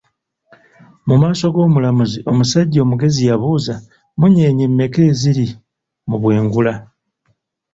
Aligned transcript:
Mu 1.07 1.15
maaso 1.21 1.45
g'omulamuzi, 1.53 2.19
omusajja 2.31 2.79
omugezi 2.81 3.21
yabuuza, 3.29 3.75
mmunyeenye 3.85 4.65
mmeka 4.69 4.99
eziri 5.11 5.47
mu 6.09 6.15
bwengula? 6.21 6.73